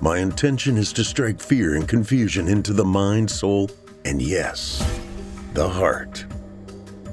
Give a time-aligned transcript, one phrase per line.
[0.00, 3.70] My intention is to strike fear and confusion into the mind, soul,
[4.04, 4.86] and yes,
[5.54, 6.24] the heart.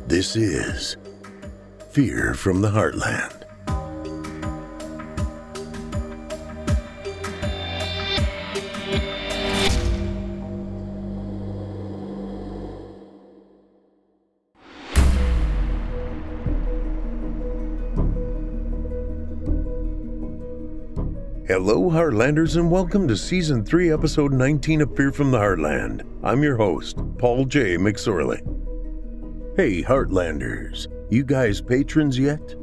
[0.08, 0.98] This is
[1.92, 3.43] Fear from the Heartland.
[21.92, 26.04] Heartlanders, and welcome to Season 3, Episode 19 of Fear from the Heartland.
[26.24, 27.78] I'm your host, Paul J.
[27.78, 28.40] McSorley.
[29.58, 32.56] Hey, Heartlanders, you guys patrons yet?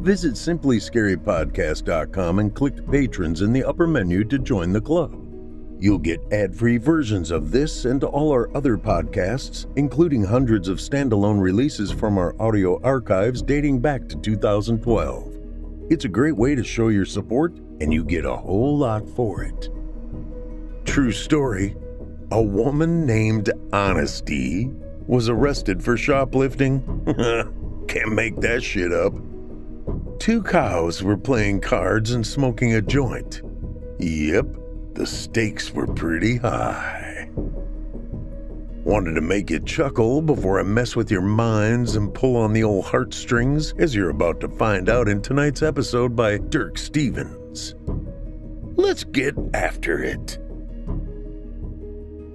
[0.00, 5.14] Visit simplyscarypodcast.com and click Patrons in the upper menu to join the club.
[5.78, 10.78] You'll get ad free versions of this and all our other podcasts, including hundreds of
[10.78, 15.32] standalone releases from our audio archives dating back to 2012.
[15.90, 19.42] It's a great way to show your support, and you get a whole lot for
[19.42, 19.68] it.
[20.84, 21.76] True story
[22.30, 24.68] a woman named Honesty
[25.06, 26.80] was arrested for shoplifting.
[27.88, 29.12] Can't make that shit up.
[30.18, 33.42] Two cows were playing cards and smoking a joint.
[34.00, 34.46] Yep,
[34.94, 37.28] the stakes were pretty high.
[38.84, 42.64] Wanted to make you chuckle before I mess with your minds and pull on the
[42.64, 46.78] old heartstrings, as you're about to find out in tonight's episode by Dirk
[48.76, 50.38] Let's get after it.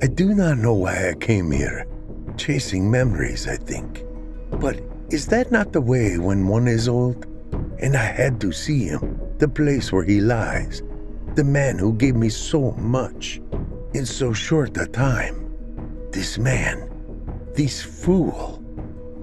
[0.01, 1.85] I do not know why I came here.
[2.37, 4.05] Chasing memories, I think.
[4.51, 7.25] But is that not the way when one is old?
[7.79, 10.83] And I had to see him, the place where he lies,
[11.35, 13.41] the man who gave me so much
[13.93, 15.49] in so short a time.
[16.11, 16.89] This man,
[17.55, 18.63] this fool,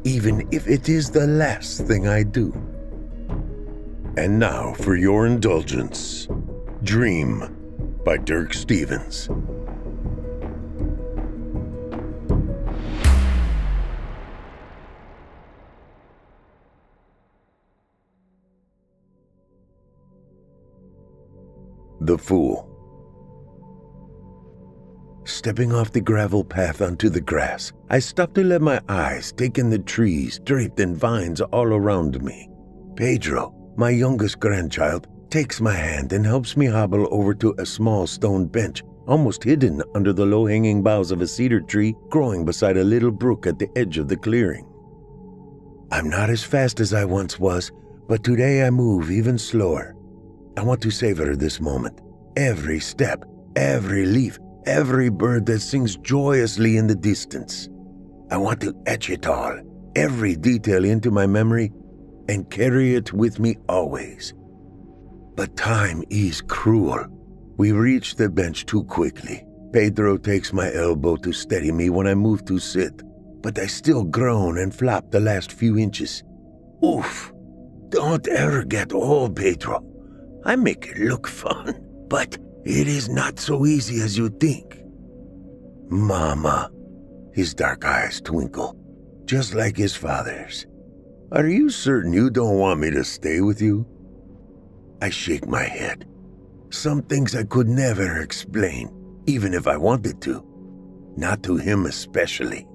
[0.04, 2.52] even if it is the last thing I do.
[4.18, 6.26] And now for your indulgence
[6.82, 9.28] Dream by Dirk Stevens.
[22.00, 22.72] The Fool.
[25.24, 29.58] Stepping off the gravel path onto the grass, I stop to let my eyes take
[29.58, 32.48] in the trees draped in vines all around me.
[32.94, 38.06] Pedro, my youngest grandchild, takes my hand and helps me hobble over to a small
[38.06, 42.76] stone bench almost hidden under the low hanging boughs of a cedar tree growing beside
[42.76, 44.66] a little brook at the edge of the clearing.
[45.90, 47.70] I'm not as fast as I once was,
[48.08, 49.94] but today I move even slower.
[50.56, 52.00] I want to savor this moment.
[52.36, 53.24] Every step,
[53.54, 57.68] every leaf, every bird that sings joyously in the distance.
[58.30, 59.60] I want to etch it all,
[59.94, 61.72] every detail into my memory,
[62.28, 64.34] and carry it with me always.
[65.34, 67.06] But time is cruel.
[67.56, 69.46] We reach the bench too quickly.
[69.72, 73.02] Pedro takes my elbow to steady me when I move to sit,
[73.42, 76.22] but I still groan and flop the last few inches.
[76.84, 77.32] Oof!
[77.90, 79.84] Don't ever get old, Pedro.
[80.44, 81.78] I make it look fun,
[82.08, 84.82] but it is not so easy as you think.
[85.88, 86.70] Mama.
[87.32, 88.76] His dark eyes twinkle,
[89.26, 90.66] just like his father's.
[91.32, 93.84] Are you certain you don't want me to stay with you?
[95.02, 96.06] I shake my head.
[96.70, 98.92] Some things I could never explain,
[99.26, 100.44] even if I wanted to.
[101.16, 102.68] Not to him especially.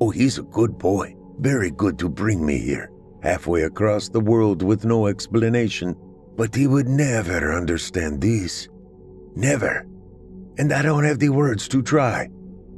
[0.00, 2.90] Oh, he's a good boy, very good to bring me here,
[3.22, 5.94] halfway across the world with no explanation,
[6.34, 8.68] but he would never understand this.
[9.34, 9.86] Never.
[10.56, 12.30] And I don't have the words to try.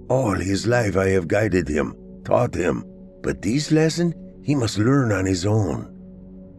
[0.08, 2.84] All his life I have guided him, taught him,
[3.22, 4.12] but this lesson
[4.48, 5.94] he must learn on his own.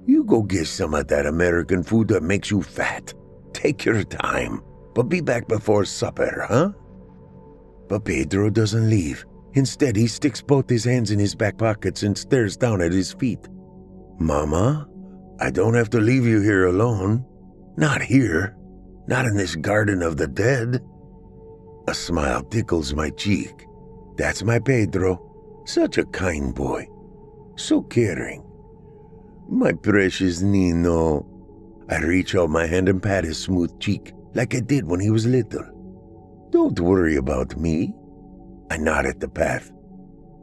[0.06, 3.16] You go get some of that American food that makes you fat.
[3.52, 4.62] Take your time,
[4.94, 6.70] but be back before supper, huh?
[7.88, 9.26] But Pedro doesn't leave.
[9.56, 13.14] Instead, he sticks both his hands in his back pockets and stares down at his
[13.14, 13.50] feet.
[14.20, 14.88] Mama,
[15.40, 17.26] I don't have to leave you here alone.
[17.76, 18.56] Not here.
[19.08, 20.80] Not in this garden of the dead.
[21.88, 23.66] A smile tickles my cheek.
[24.16, 25.64] That's my Pedro.
[25.66, 26.88] Such a kind boy.
[27.60, 28.42] So caring.
[29.50, 31.28] My precious Nino.
[31.90, 35.10] I reach out my hand and pat his smooth cheek like I did when he
[35.10, 35.66] was little.
[36.52, 37.94] Don't worry about me.
[38.72, 39.72] I nod at the path.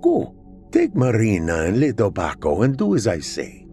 [0.03, 0.37] Go,
[0.71, 3.67] take Marina and little Paco and do as I say.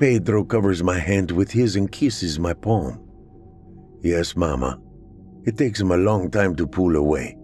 [0.00, 2.98] Pedro covers my hand with his and kisses my palm.
[4.02, 4.80] Yes, Mama.
[5.44, 7.36] It takes him a long time to pull away,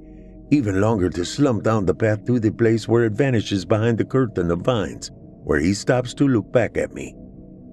[0.51, 4.05] even longer to slump down the path to the place where it vanishes behind the
[4.05, 5.11] curtain of vines,
[5.45, 7.15] where he stops to look back at me.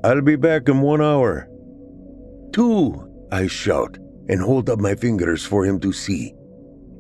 [0.04, 1.48] I'll be back in one hour.
[2.52, 3.98] Two, I shout
[4.30, 6.34] and hold up my fingers for him to see.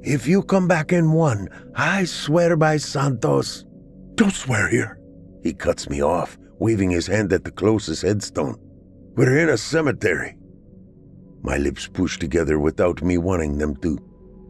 [0.01, 3.65] If you come back in one, I swear by Santos.
[4.15, 4.99] Don't swear here.
[5.43, 8.57] He cuts me off, waving his hand at the closest headstone.
[9.15, 10.37] We're in a cemetery.
[11.41, 13.97] My lips push together without me wanting them to.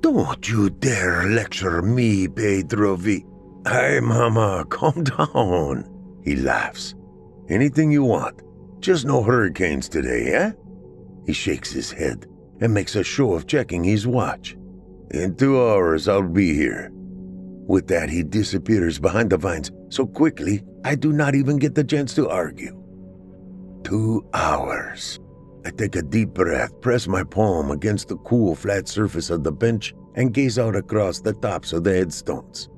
[0.03, 3.25] Don't you dare lecture me, Pedro V.
[3.65, 5.89] Hey, Mama, calm down.
[6.25, 6.93] He laughs.
[7.47, 8.41] Anything you want.
[8.81, 10.51] Just no hurricanes today, eh?
[11.25, 12.27] He shakes his head
[12.59, 14.57] and makes a show of checking his watch.
[15.11, 16.89] In two hours, I'll be here.
[16.91, 21.83] With that, he disappears behind the vines so quickly, I do not even get the
[21.85, 22.77] chance to argue.
[23.85, 25.21] Two hours.
[25.65, 29.51] I take a deep breath, press my palm against the cool, flat surface of the
[29.51, 32.69] bench, and gaze out across the tops of the headstones.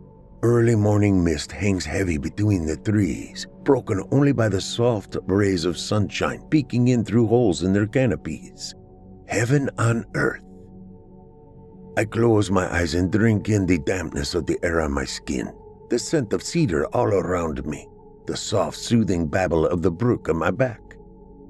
[0.44, 5.78] Early morning mist hangs heavy between the trees, broken only by the soft rays of
[5.78, 8.76] sunshine peeking in through holes in their canopies.
[9.28, 10.44] Heaven on earth.
[11.98, 15.52] I close my eyes and drink in the dampness of the air on my skin,
[15.90, 17.88] the scent of cedar all around me,
[18.28, 20.85] the soft, soothing babble of the brook on my back.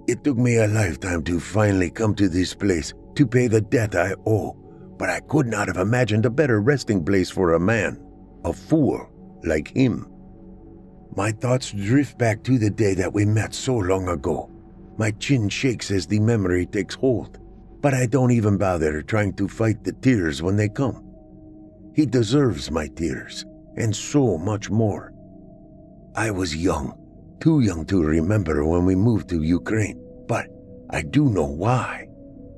[0.07, 3.95] It took me a lifetime to finally come to this place to pay the debt
[3.95, 4.55] I owe,
[4.97, 7.99] but I could not have imagined a better resting place for a man,
[8.43, 9.09] a fool
[9.43, 10.07] like him.
[11.15, 14.51] My thoughts drift back to the day that we met so long ago.
[14.97, 17.39] My chin shakes as the memory takes hold,
[17.81, 21.03] but I don't even bother trying to fight the tears when they come.
[21.95, 23.45] He deserves my tears,
[23.77, 25.13] and so much more.
[26.15, 26.97] I was young,
[27.39, 30.47] too young to remember when we moved to Ukraine, but
[30.91, 32.07] I do know why.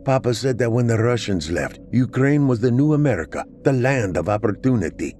[0.05, 4.29] Papa said that when the Russians left, Ukraine was the new America, the land of
[4.29, 5.15] opportunity.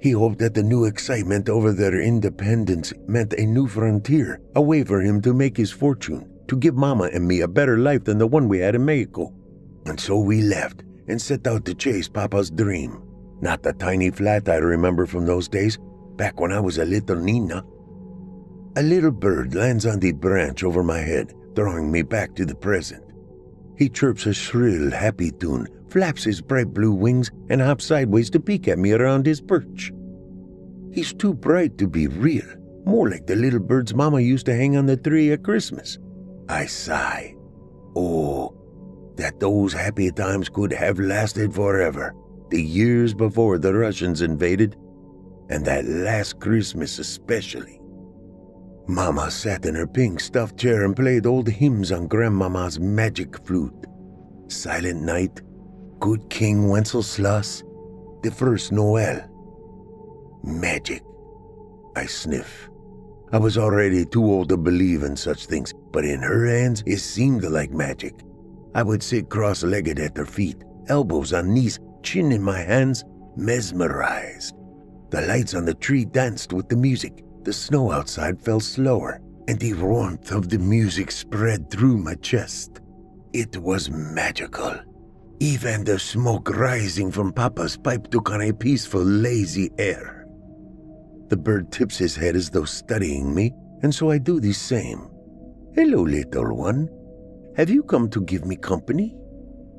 [0.00, 4.82] He hoped that the new excitement over their independence meant a new frontier, a way
[4.82, 8.16] for him to make his fortune, to give Mama and me a better life than
[8.16, 9.34] the one we had in Mexico.
[9.84, 13.02] And so we left and set out to chase Papa's dream.
[13.42, 15.78] Not the tiny flat I remember from those days,
[16.16, 17.64] back when I was a little Nina.
[18.76, 22.54] A little bird lands on the branch over my head, drawing me back to the
[22.54, 23.04] present.
[23.76, 28.40] He chirps a shrill, happy tune flaps his bright blue wings, and hops sideways to
[28.40, 29.92] peek at me around his perch.
[30.92, 32.46] He's too bright to be real,
[32.84, 35.98] more like the little bird's mama used to hang on the tree at Christmas.
[36.48, 37.34] I sigh.
[37.96, 38.56] Oh,
[39.16, 42.14] that those happy times could have lasted forever,
[42.50, 44.76] the years before the Russians invaded,
[45.48, 47.79] and that last Christmas especially.
[48.90, 53.86] Mama sat in her pink stuffed chair and played old hymns on Grandmama's magic flute.
[54.48, 55.40] Silent Night,
[56.00, 57.62] Good King Wenceslas,
[58.24, 59.22] the first Noel.
[60.42, 61.04] Magic.
[61.94, 62.68] I sniff.
[63.32, 66.98] I was already too old to believe in such things, but in her hands it
[66.98, 68.14] seemed like magic.
[68.74, 73.04] I would sit cross legged at her feet, elbows on knees, chin in my hands,
[73.36, 74.56] mesmerized.
[75.10, 77.24] The lights on the tree danced with the music.
[77.42, 82.80] The snow outside fell slower, and the warmth of the music spread through my chest.
[83.32, 84.78] It was magical.
[85.40, 90.26] Even the smoke rising from Papa's pipe took on a peaceful, lazy air.
[91.28, 95.08] The bird tips his head as though studying me, and so I do the same.
[95.74, 96.90] Hello, little one.
[97.56, 99.16] Have you come to give me company?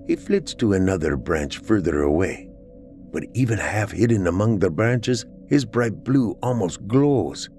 [0.08, 2.50] He flits to another branch further away,
[3.12, 7.50] but even half hidden among the branches, his bright blue almost glows,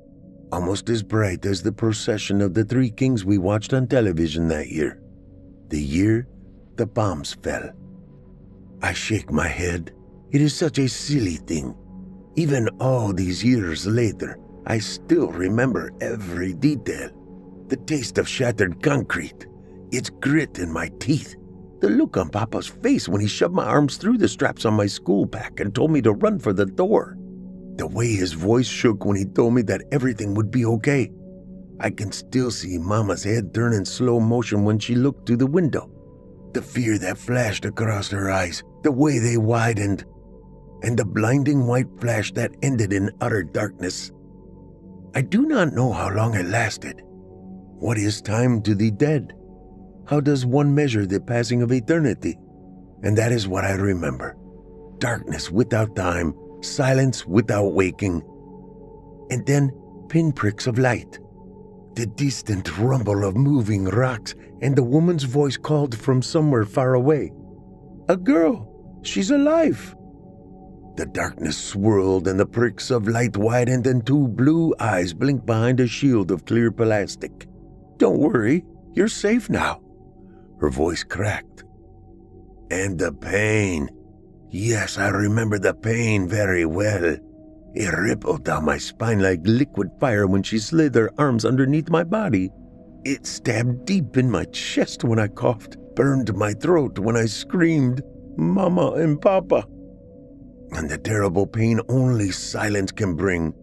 [0.51, 4.71] almost as bright as the procession of the three kings we watched on television that
[4.71, 4.99] year.
[5.69, 6.27] The year
[6.77, 7.71] the bombs fell.
[8.81, 9.93] I shake my head.
[10.31, 11.75] It is such a silly thing.
[12.35, 17.11] Even all these years later, I still remember every detail.
[17.69, 19.47] The taste of shattered concrete,
[19.91, 21.37] its grit in my teeth,
[21.81, 24.87] the look on Papa's face when he shoved my arms through the straps on my
[24.87, 27.19] school pack and told me to run for the door.
[27.83, 31.11] The way his voice shook when he told me that everything would be okay.
[31.81, 35.49] I can still see Mama's head turn in slow motion when she looked through the
[35.49, 35.91] window.
[36.53, 40.05] The fear that flashed across her eyes, the way they widened,
[40.85, 44.13] and the blinding white flash that ended in utter darkness.
[45.17, 47.03] I do not know how long it lasted.
[47.05, 49.33] What is time to the dead?
[50.07, 52.39] How does one measure the passing of eternity?
[53.03, 54.37] And that is what I remember
[55.01, 58.23] darkness without time, silence without waking,
[59.31, 59.71] and then
[60.09, 61.19] pinpricks of light.
[61.95, 67.33] The distant rumble of moving rocks, and the woman's voice called from somewhere far away.
[68.09, 69.01] A girl!
[69.03, 69.95] She's alive!
[70.97, 75.81] The darkness swirled, and the pricks of light widened, and two blue eyes blinked behind
[75.81, 77.47] a shield of clear plastic.
[77.97, 79.81] Don't worry, you're safe now.
[80.61, 81.65] Her voice cracked.
[82.71, 83.89] And the pain.
[84.55, 87.17] Yes, I remember the pain very well.
[87.75, 92.05] It rippled down my spine like liquid fire when she slid her arms underneath my
[92.05, 92.51] body.
[93.03, 98.03] It stabbed deep in my chest when I coughed, burned my throat when I screamed,
[98.37, 99.67] Mama and Papa.
[100.73, 103.55] And the terrible pain only silence can bring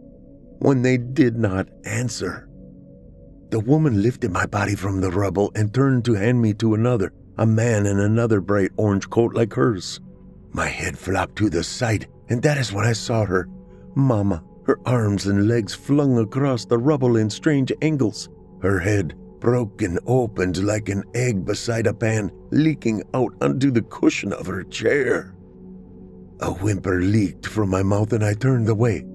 [0.58, 2.50] when they did not answer.
[3.52, 7.14] The woman lifted my body from the rubble and turned to hand me to another,
[7.38, 10.00] a man in another bright orange coat like hers.
[10.52, 13.48] My head flopped to the side, and that is when I saw her.
[13.96, 18.30] Mama, her arms and legs flung across the rubble in strange angles,
[18.62, 24.34] her head broken open like an egg beside a pan, leaking out onto the cushion
[24.34, 25.34] of her chair.
[26.42, 29.06] A whimper leaked from my mouth and I turned away.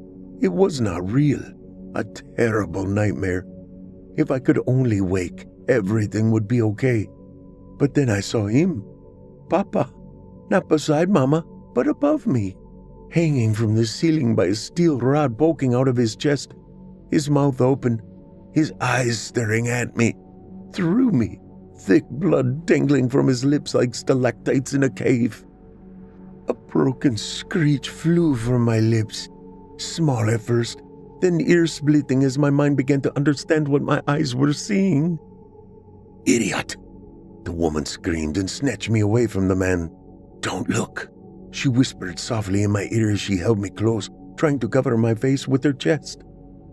[0.40, 1.42] It was not real,
[1.94, 2.04] a
[2.36, 3.46] terrible nightmare.
[4.16, 7.08] If I could only wake, everything would be okay.
[7.78, 8.84] But then I saw him.
[9.48, 9.92] Papa.
[10.50, 12.56] Not beside Mama, but above me.
[13.10, 16.54] Hanging from the ceiling by a steel rod poking out of his chest.
[17.10, 18.02] His mouth open.
[18.52, 20.14] His eyes staring at me.
[20.72, 21.40] Through me.
[21.78, 25.44] Thick blood dangling from his lips like stalactites in a cave.
[26.48, 29.28] A broken screech flew from my lips.
[29.76, 30.82] Small at first,
[31.20, 35.18] then ear splitting as my mind began to understand what my eyes were seeing.
[36.26, 36.76] Idiot!
[37.44, 39.90] The woman screamed and snatched me away from the man.
[40.44, 41.08] Don't look,
[41.52, 45.14] she whispered softly in my ear as she held me close, trying to cover my
[45.14, 46.22] face with her chest.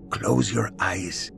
[0.10, 1.32] Close your eyes.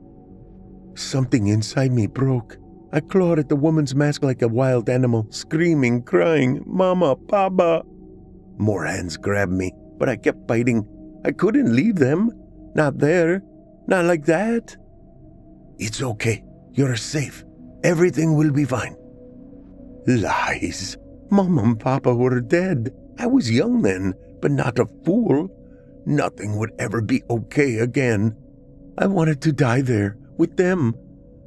[0.96, 2.56] Something inside me broke.
[2.92, 7.84] I clawed at the woman's mask like a wild animal, screaming, crying, Mama, Papa.
[8.58, 10.84] More hands grabbed me, but I kept fighting.
[11.24, 12.32] I couldn't leave them.
[12.74, 13.44] Not there.
[13.86, 14.76] Not like that.
[15.78, 16.42] It's okay.
[16.72, 17.44] You're safe.
[17.84, 18.96] Everything will be fine.
[20.08, 20.96] Lies.
[21.34, 22.94] Mom and Papa were dead.
[23.18, 25.50] I was young then, but not a fool.
[26.06, 28.36] Nothing would ever be okay again.
[28.98, 30.94] I wanted to die there, with them.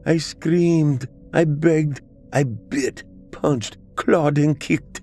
[0.05, 2.01] I screamed, I begged,
[2.33, 4.99] I bit, punched, clawed, and kicked.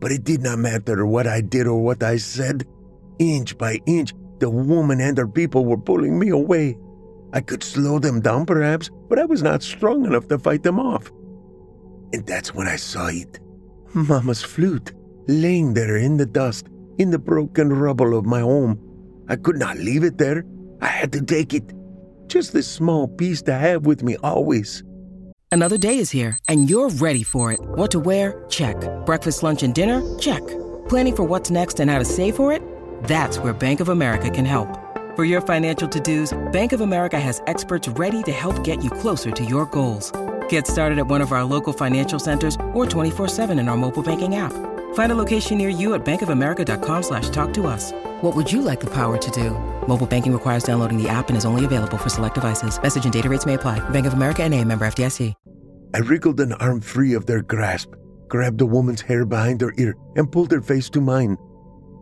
[0.00, 2.66] But it did not matter what I did or what I said.
[3.18, 6.76] Inch by inch, the woman and her people were pulling me away.
[7.32, 10.78] I could slow them down, perhaps, but I was not strong enough to fight them
[10.78, 11.10] off.
[12.12, 13.40] And that's when I saw it
[13.96, 14.92] Mama's flute,
[15.26, 18.78] laying there in the dust, in the broken rubble of my home.
[19.28, 20.44] I could not leave it there.
[20.82, 21.72] I had to take it.
[22.26, 24.84] Just this small piece to have with me always.
[25.50, 27.60] Another day is here, and you're ready for it.
[27.60, 28.44] What to wear?
[28.50, 28.76] Check.
[29.06, 30.02] Breakfast, lunch, and dinner?
[30.18, 30.46] Check.
[30.88, 32.60] Planning for what's next and how to save for it?
[33.04, 34.68] That's where Bank of America can help.
[35.16, 39.30] For your financial to-dos, Bank of America has experts ready to help get you closer
[39.30, 40.12] to your goals.
[40.48, 44.36] Get started at one of our local financial centers or 24-7 in our mobile banking
[44.36, 44.52] app.
[44.94, 47.92] Find a location near you at bankofamerica.com slash talk to us.
[48.20, 49.50] What would you like the power to do?
[49.88, 52.80] Mobile banking requires downloading the app and is only available for select devices.
[52.82, 53.78] Message and data rates may apply.
[53.90, 55.32] Bank of America and a member FDIC.
[55.94, 57.94] I wriggled an arm free of their grasp,
[58.28, 61.38] grabbed the woman's hair behind her ear, and pulled her face to mine.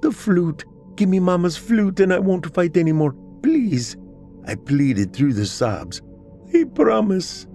[0.01, 0.65] The flute.
[0.97, 3.15] Give me Mama's flute and I won't fight anymore.
[3.43, 3.97] Please.
[4.47, 6.03] I pleaded through the sobs.
[6.53, 7.47] I promise.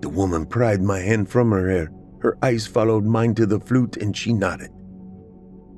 [0.00, 1.92] The woman pried my hand from her hair.
[2.20, 4.70] Her eyes followed mine to the flute and she nodded.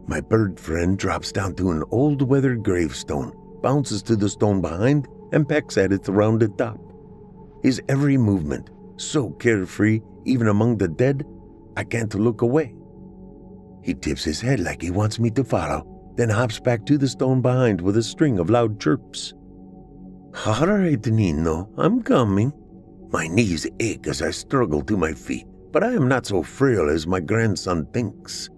[0.07, 5.07] My bird friend drops down to an old weathered gravestone, bounces to the stone behind,
[5.33, 6.79] and pecks at its rounded top.
[7.62, 11.25] His every movement, so carefree, even among the dead,
[11.77, 12.75] I can't look away.
[13.83, 17.09] He tips his head like he wants me to follow, then hops back to the
[17.09, 19.33] stone behind with a string of loud chirps.
[20.45, 22.53] All right, Nino, I'm coming.
[23.12, 26.88] My knees ache as I struggle to my feet, but I am not so frail
[26.88, 28.49] as my grandson thinks.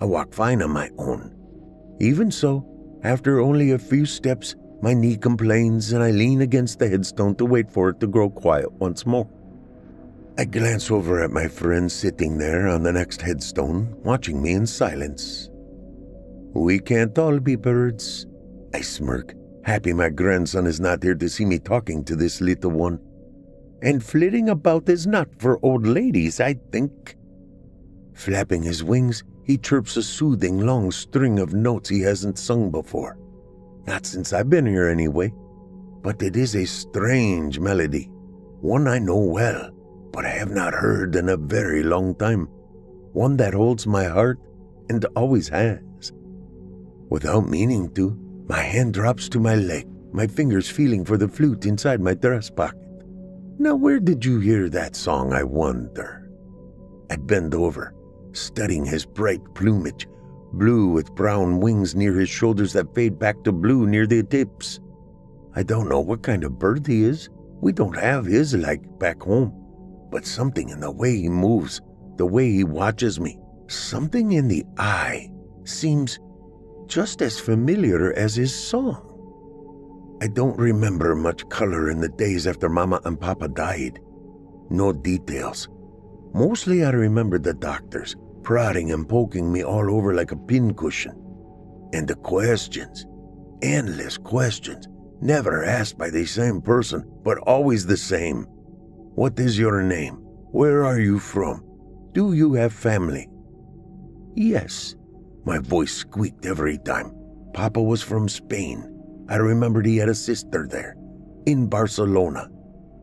[0.00, 1.34] I walk fine on my own.
[1.98, 2.64] Even so,
[3.02, 7.44] after only a few steps, my knee complains and I lean against the headstone to
[7.44, 9.28] wait for it to grow quiet once more.
[10.38, 14.66] I glance over at my friend sitting there on the next headstone, watching me in
[14.66, 15.50] silence.
[16.52, 18.26] We can't all be birds.
[18.74, 19.34] I smirk,
[19.64, 23.00] happy my grandson is not here to see me talking to this little one.
[23.86, 27.16] And flitting about is not for old ladies, I think.
[28.14, 33.16] Flapping his wings, he chirps a soothing long string of notes he hasn't sung before.
[33.86, 35.32] Not since I've been here, anyway.
[36.02, 38.10] But it is a strange melody,
[38.60, 39.70] one I know well,
[40.10, 42.48] but I have not heard in a very long time.
[43.12, 44.40] One that holds my heart
[44.90, 46.12] and always has.
[47.08, 51.66] Without meaning to, my hand drops to my leg, my fingers feeling for the flute
[51.66, 52.85] inside my dress pocket.
[53.58, 56.28] Now, where did you hear that song, I wonder?
[57.10, 57.94] I bend over,
[58.32, 60.06] studying his bright plumage,
[60.52, 64.78] blue with brown wings near his shoulders that fade back to blue near the tips.
[65.54, 67.30] I don't know what kind of bird he is.
[67.62, 69.54] We don't have his like back home.
[70.10, 71.80] But something in the way he moves,
[72.16, 75.30] the way he watches me, something in the eye
[75.64, 76.18] seems
[76.88, 79.05] just as familiar as his song.
[80.22, 84.00] I don't remember much color in the days after Mama and Papa died.
[84.70, 85.68] No details.
[86.32, 91.20] Mostly I remember the doctors prodding and poking me all over like a pincushion.
[91.92, 93.06] And the questions,
[93.62, 94.88] endless questions,
[95.20, 98.46] never asked by the same person, but always the same.
[99.14, 100.14] What is your name?
[100.52, 101.62] Where are you from?
[102.12, 103.28] Do you have family?
[104.34, 104.94] Yes,
[105.44, 107.12] my voice squeaked every time.
[107.52, 108.95] Papa was from Spain.
[109.28, 110.96] I remembered he had a sister there,
[111.46, 112.48] in Barcelona,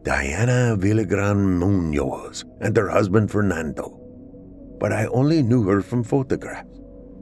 [0.03, 3.99] Diana Villagran Munoz, and her husband Fernando.
[4.79, 6.79] But I only knew her from photographs.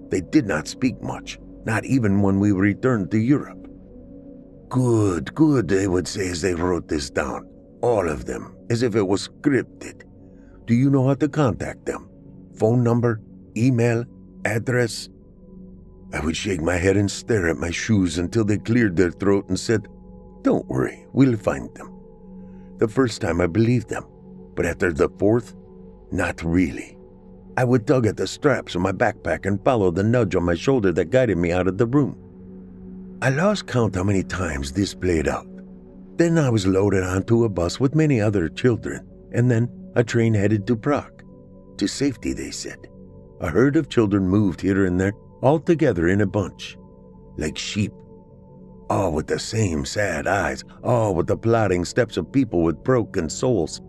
[0.10, 3.68] They did not speak much, not even when we returned to Europe.
[4.70, 7.48] Good, good, they would say as they wrote this down.
[7.82, 10.04] All of them, as if it was scripted.
[10.66, 12.10] Do you know how to contact them?
[12.56, 13.22] Phone number,
[13.58, 14.06] email,
[14.46, 15.10] address?
[16.14, 19.48] I would shake my head and stare at my shoes until they cleared their throat
[19.48, 19.88] and said,
[20.42, 21.98] Don't worry, we'll find them.
[22.78, 24.06] The first time I believed them,
[24.56, 25.56] but after the fourth,
[26.12, 26.98] not really.
[27.58, 30.56] I would tug at the straps of my backpack and follow the nudge on my
[30.56, 32.18] shoulder that guided me out of the room.
[33.22, 35.48] I lost count how many times this played out.
[36.18, 40.34] Then I was loaded onto a bus with many other children, and then a train
[40.34, 41.24] headed to Prague.
[41.78, 42.88] To safety, they said.
[43.42, 46.78] A herd of children moved here and there, all together in a bunch,
[47.38, 47.92] like sheep.
[48.90, 53.30] All with the same sad eyes, all with the plodding steps of people with broken
[53.30, 53.82] souls.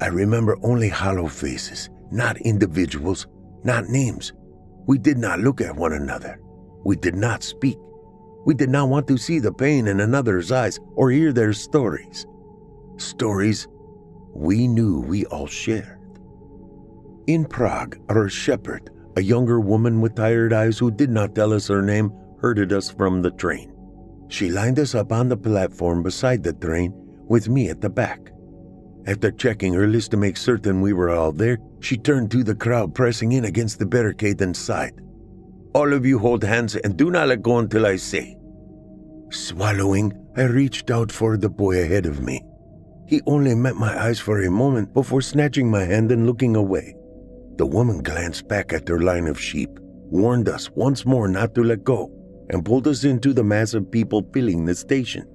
[0.00, 3.26] I remember only hollow faces, not individuals,
[3.64, 4.32] not names.
[4.86, 6.38] We did not look at one another.
[6.84, 7.78] We did not speak.
[8.44, 12.26] We did not want to see the pain in another's eyes or hear their stories.
[12.98, 13.66] Stories
[14.34, 15.98] we knew we all shared.
[17.26, 21.68] In Prague, our shepherd, a younger woman with tired eyes who did not tell us
[21.68, 23.72] her name, herded us from the train.
[24.28, 26.92] She lined us up on the platform beside the train,
[27.28, 28.30] with me at the back.
[29.06, 32.54] After checking her list to make certain we were all there, she turned to the
[32.54, 35.00] crowd pressing in against the barricade sighed.
[35.74, 38.36] All of you hold hands and do not let go until I say.
[39.30, 42.42] Swallowing, I reached out for the boy ahead of me.
[43.06, 46.96] He only met my eyes for a moment before snatching my hand and looking away.
[47.56, 51.62] The woman glanced back at their line of sheep, warned us once more not to
[51.62, 52.10] let go,
[52.50, 55.26] and pulled us into the mass of people filling the station.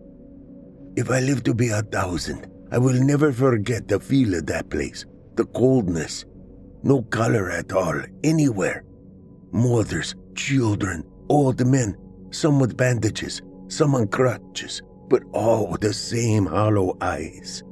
[0.96, 4.70] If I live to be a thousand, I will never forget the feel of that
[4.70, 5.06] place,
[5.36, 6.26] the coldness.
[6.84, 8.84] No color at all, anywhere.
[9.52, 11.98] Mothers, children, old men,
[12.32, 17.64] some with bandages, some on crutches, but all with the same hollow eyes.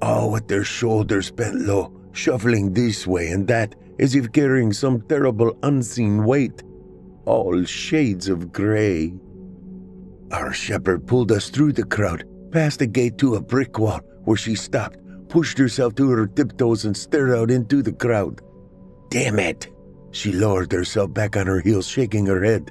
[0.00, 5.02] All with their shoulders bent low, shuffling this way and that as if carrying some
[5.02, 6.62] terrible unseen weight.
[7.24, 9.12] All shades of gray.
[10.30, 14.36] Our shepherd pulled us through the crowd, past the gate to a brick wall where
[14.36, 18.40] she stopped, pushed herself to her tiptoes, and stared out into the crowd.
[19.10, 19.68] Damn it!
[20.10, 22.70] She lowered herself back on her heels, shaking her head.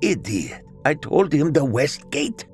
[0.00, 0.62] Idiot!
[0.84, 2.46] I told him the west gate.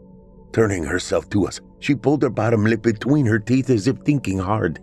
[0.53, 4.39] Turning herself to us, she pulled her bottom lip between her teeth as if thinking
[4.39, 4.81] hard.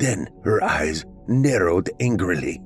[0.00, 2.60] Then her eyes narrowed angrily.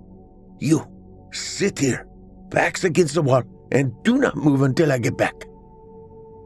[0.61, 0.87] You,
[1.33, 2.07] sit here,
[2.49, 3.43] backs against the wall,
[3.73, 5.35] and do not move until I get back.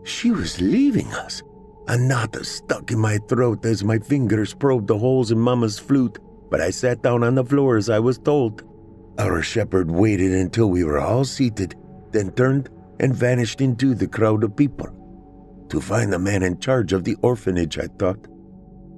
[0.04, 1.42] She was leaving us.
[1.88, 6.18] A knot stuck in my throat as my fingers probed the holes in Mama's flute,
[6.50, 8.62] but I sat down on the floor as I was told.
[9.18, 11.74] Our shepherd waited until we were all seated,
[12.12, 12.70] then turned
[13.00, 14.88] and vanished into the crowd of people.
[15.68, 18.26] To find the man in charge of the orphanage, I thought.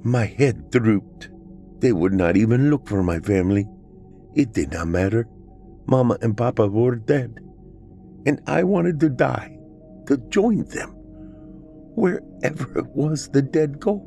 [0.05, 1.31] My head drooped.
[1.81, 3.67] They would not even look for my family.
[4.35, 5.27] It did not matter.
[5.87, 7.41] Mama and Papa were dead.
[8.27, 9.59] And I wanted to die,
[10.07, 10.91] to join them,
[11.95, 14.07] wherever it was the dead go.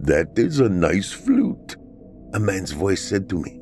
[0.00, 1.76] That is a nice flute,
[2.32, 3.60] a man's voice said to me.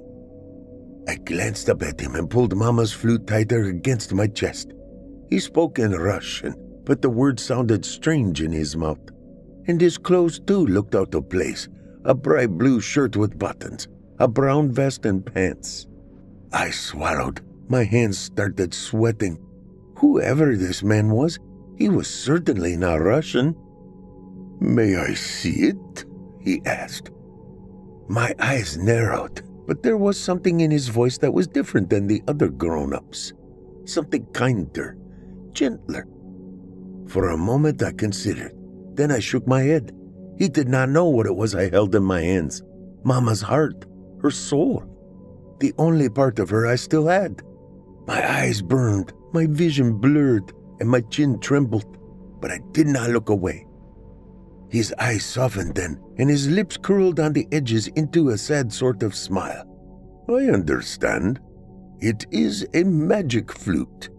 [1.06, 4.72] I glanced up at him and pulled Mama's flute tighter against my chest.
[5.28, 9.00] He spoke in Russian, but the words sounded strange in his mouth.
[9.66, 11.68] And his clothes, too, looked out of place
[12.04, 13.88] a bright blue shirt with buttons,
[14.18, 15.86] a brown vest and pants.
[16.52, 17.40] I swallowed.
[17.68, 19.38] My hands started sweating.
[19.96, 21.38] Whoever this man was,
[21.76, 23.56] he was certainly not Russian.
[24.60, 26.04] May I see it?
[26.40, 27.10] he asked.
[28.08, 32.22] My eyes narrowed, but there was something in his voice that was different than the
[32.28, 33.32] other grown ups.
[33.84, 34.96] Something kinder,
[35.52, 36.06] gentler.
[37.08, 38.52] For a moment I considered.
[38.94, 39.92] Then I shook my head.
[40.42, 42.64] He did not know what it was I held in my hands.
[43.04, 43.84] Mama's heart,
[44.22, 44.82] her soul,
[45.60, 47.42] the only part of her I still had.
[48.08, 51.96] My eyes burned, my vision blurred, and my chin trembled,
[52.40, 53.68] but I did not look away.
[54.68, 59.04] His eyes softened then, and his lips curled on the edges into a sad sort
[59.04, 59.64] of smile.
[60.28, 61.38] I understand.
[62.00, 64.10] It is a magic flute.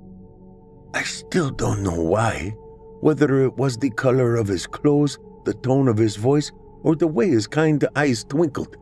[0.93, 2.55] I still don't know why,
[3.01, 6.51] whether it was the color of his clothes, the tone of his voice,
[6.81, 8.77] or the way his kind eyes twinkled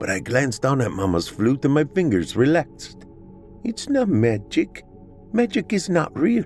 [0.00, 3.04] but I glanced down at Mama's flute and my fingers relaxed.
[3.62, 4.82] It's not magic.
[5.34, 6.44] Magic is not real.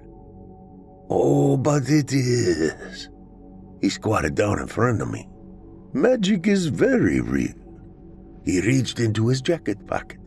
[1.09, 3.09] Oh, but it is.
[3.81, 5.29] He squatted down in front of me.
[5.93, 7.55] Magic is very real.
[8.45, 10.19] He reached into his jacket pocket.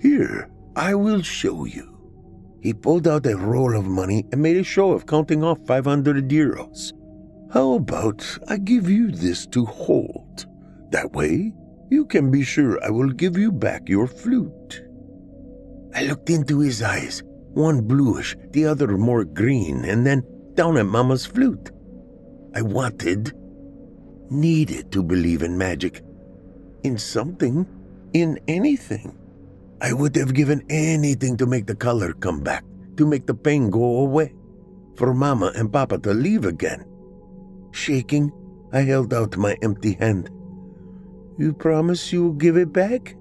[0.00, 1.96] Here, I will show you.
[2.60, 6.28] He pulled out a roll of money and made a show of counting off 500
[6.28, 6.92] euros.
[7.50, 10.46] How about I give you this to hold?
[10.90, 11.54] That way,
[11.90, 14.82] you can be sure I will give you back your flute.
[15.94, 17.22] I looked into his eyes,
[17.54, 20.22] one bluish, the other more green, and then
[20.54, 21.70] down at Mama's flute.
[22.54, 23.32] I wanted,
[24.28, 26.02] needed to believe in magic.
[26.84, 27.66] In something,
[28.12, 29.16] in anything.
[29.80, 32.64] I would have given anything to make the color come back,
[32.98, 34.34] to make the pain go away,
[34.96, 36.84] for Mama and Papa to leave again.
[37.78, 38.32] Shaking,
[38.72, 40.28] I held out my empty hand.
[41.38, 43.14] You promise you will give it back?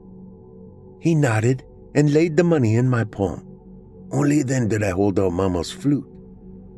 [1.00, 3.46] He nodded and laid the money in my palm.
[4.12, 6.10] Only then did I hold out Mama's flute.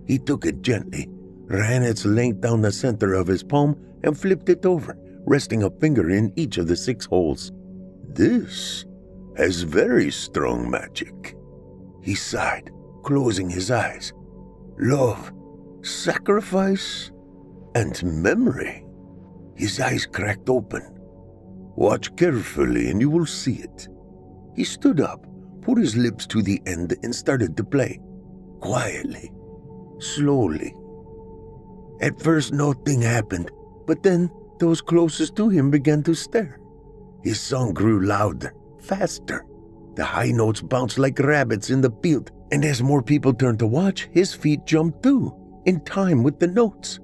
[0.05, 1.07] He took it gently,
[1.45, 5.71] ran its length down the center of his palm, and flipped it over, resting a
[5.79, 7.53] finger in each of the six holes.
[8.09, 8.85] This
[9.37, 11.33] has very strong magic.
[12.03, 12.71] He sighed,
[13.03, 14.11] closing his eyes.
[14.77, 15.31] Love,
[15.81, 17.11] sacrifice,
[17.75, 18.85] and memory.
[19.55, 20.83] His eyes cracked open.
[21.75, 23.87] Watch carefully and you will see it.
[24.55, 25.25] He stood up,
[25.61, 27.99] put his lips to the end, and started to play.
[28.59, 29.31] Quietly,
[29.99, 30.73] slowly.
[32.01, 33.51] At first, nothing happened,
[33.85, 34.29] but then
[34.59, 36.59] those closest to him began to stare.
[37.23, 39.45] His song grew louder, faster.
[39.95, 43.67] The high notes bounced like rabbits in the field, and as more people turned to
[43.67, 45.33] watch, his feet jumped too,
[45.65, 46.99] in time with the notes.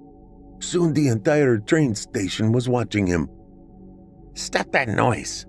[0.66, 3.30] Soon the entire train station was watching him,
[4.34, 5.46] Stop that noise!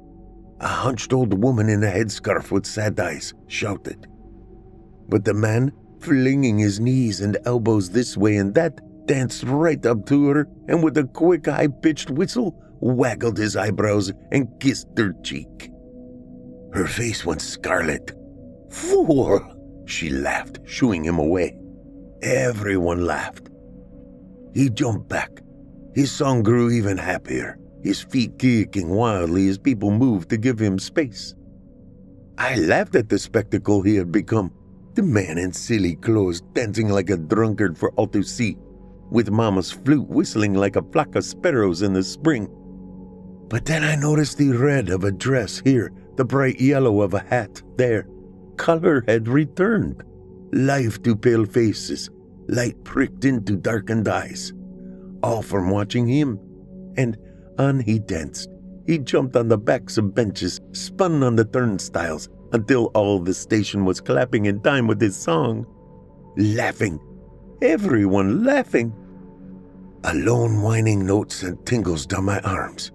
[0.60, 4.06] A hunched old woman in a headscarf with sad eyes shouted.
[5.08, 10.04] But the man flinging his knees and elbows this way and that, danced right up
[10.08, 15.14] to her and with a quick, high pitched whistle, waggled his eyebrows and kissed her
[15.24, 15.70] cheek.
[16.74, 18.12] Her face went scarlet.
[18.68, 19.40] Fool!
[19.86, 21.56] She laughed, shooing him away.
[22.20, 23.48] Everyone laughed.
[24.56, 25.42] He jumped back.
[25.94, 30.78] His song grew even happier, his feet kicking wildly as people moved to give him
[30.78, 31.34] space.
[32.38, 34.50] I laughed at the spectacle he had become.
[34.94, 38.56] The man in silly clothes dancing like a drunkard for all to see,
[39.10, 42.48] with Mama's flute whistling like a flock of sparrows in the spring.
[43.48, 47.20] But then I noticed the red of a dress here, the bright yellow of a
[47.20, 48.08] hat there.
[48.56, 50.02] Color had returned.
[50.54, 52.08] Life to pale faces,
[52.48, 54.52] light pricked into darkened eyes.
[55.22, 56.38] All from watching him.
[56.96, 57.16] And
[57.58, 58.48] on he danced.
[58.86, 63.84] He jumped on the backs of benches, spun on the turnstiles, until all the station
[63.84, 65.66] was clapping in time with his song.
[66.36, 67.00] Laughing.
[67.62, 68.94] Everyone laughing.
[70.04, 72.92] A lone whining note sent tingles down my arms.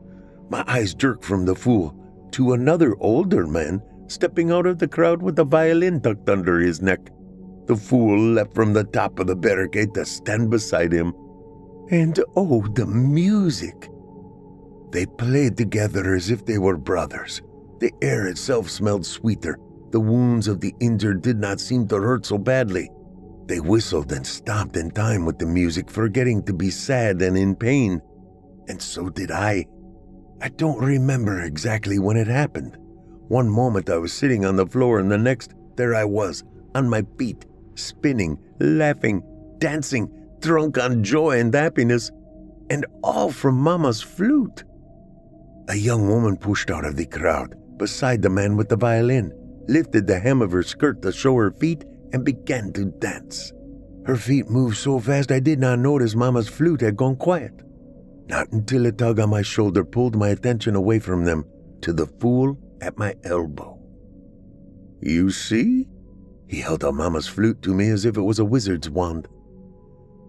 [0.50, 1.96] My eyes jerked from the fool
[2.32, 6.82] to another older man stepping out of the crowd with a violin tucked under his
[6.82, 7.00] neck.
[7.72, 11.14] The fool leapt from the top of the barricade to stand beside him.
[11.90, 13.90] And oh, the music!
[14.92, 17.42] They played together as if they were brothers.
[17.80, 19.58] The air itself smelled sweeter.
[19.92, 22.92] The wounds of the injured did not seem to hurt so badly.
[23.46, 27.56] They whistled and stomped in time with the music, forgetting to be sad and in
[27.56, 28.02] pain.
[28.68, 29.66] And so did I.
[30.42, 32.76] I don't remember exactly when it happened.
[33.30, 36.44] One moment I was sitting on the floor, and the next, there I was,
[36.76, 39.24] on my feet, spinning, laughing,
[39.60, 42.12] dancing, drunk on joy and happiness,
[42.70, 44.64] and all from Mama's flute.
[45.70, 49.32] A young woman pushed out of the crowd beside the man with the violin,
[49.68, 53.54] lifted the hem of her skirt to show her feet, and began to dance.
[54.06, 57.54] Her feet moved so fast I did not notice Mama's flute had gone quiet.
[58.28, 61.46] Not until a tug on my shoulder pulled my attention away from them
[61.82, 63.80] to the fool at my elbow.
[65.02, 65.88] You see?
[66.52, 69.28] He held out Mama's flute to me as if it was a wizard's wand.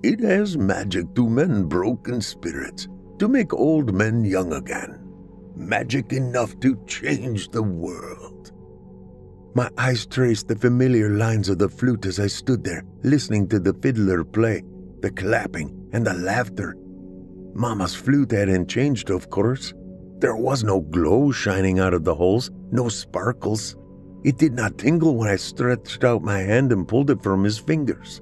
[0.03, 4.99] It has magic to mend broken spirits, to make old men young again.
[5.55, 8.53] Magic enough to change the world.
[9.55, 13.59] My eyes traced the familiar lines of the flute as I stood there, listening to
[13.59, 14.63] the fiddler play,
[15.01, 16.77] the clapping, and the laughter
[17.55, 19.75] Mama's flute hadn't changed, of course.
[20.19, 23.77] There was no glow shining out of the holes, no sparkles.
[24.25, 27.59] It did not tingle when I stretched out my hand and pulled it from his
[27.59, 28.21] fingers.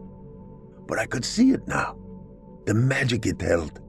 [0.87, 1.99] But I could see it now.
[2.67, 3.81] The magic it held.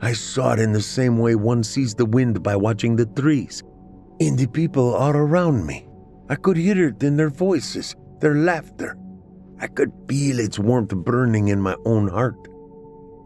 [0.00, 3.62] I saw it in the same way one sees the wind by watching the trees,
[4.18, 5.88] in the people all around me.
[6.28, 8.98] I could hear it in their voices, their laughter.
[9.60, 12.48] I could feel its warmth burning in my own heart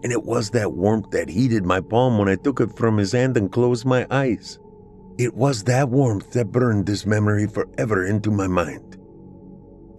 [0.02, 3.12] and it was that warmth that heated my palm when I took it from his
[3.12, 4.58] hand and closed my eyes.
[5.18, 8.96] It was that warmth that burned this memory forever into my mind.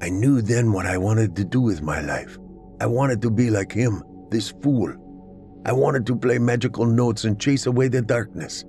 [0.01, 2.37] I knew then what I wanted to do with my life.
[2.79, 4.93] I wanted to be like him, this fool.
[5.65, 8.63] I wanted to play magical notes and chase away the darkness.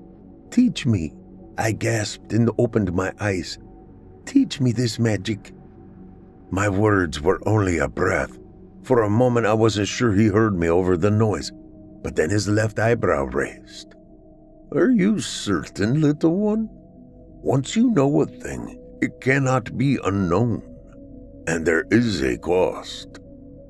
[0.50, 1.14] Teach me,
[1.56, 3.56] I gasped and opened my eyes.
[4.26, 5.52] Teach me this magic.
[6.50, 8.36] My words were only a breath.
[8.82, 11.52] For a moment, I wasn't sure he heard me over the noise,
[12.02, 13.94] but then his left eyebrow raised.
[14.72, 16.68] Are you certain, little one?
[17.42, 20.62] Once you know a thing, it cannot be unknown.
[21.48, 23.18] And there is a cost.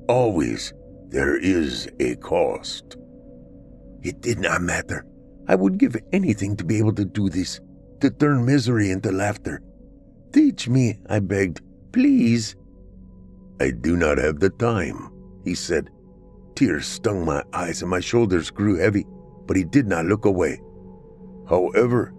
[0.07, 0.73] Always
[1.09, 2.97] there is a cost.
[4.03, 5.07] It did not matter.
[5.47, 7.59] I would give anything to be able to do this,
[8.01, 9.63] to turn misery into laughter.
[10.31, 11.61] Teach me, I begged.
[11.93, 12.55] Please.
[13.59, 15.11] I do not have the time,
[15.45, 15.89] he said.
[16.53, 19.07] Tears stung my eyes and my shoulders grew heavy,
[19.47, 20.61] but he did not look away.
[21.47, 22.13] However,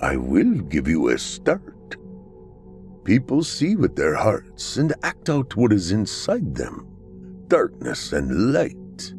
[0.00, 1.96] I will give you a start.
[3.04, 6.86] People see with their hearts and act out what is inside them
[7.48, 9.14] darkness and light.